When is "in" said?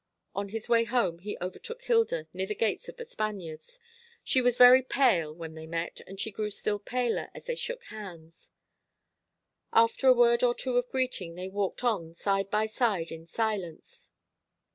13.11-13.27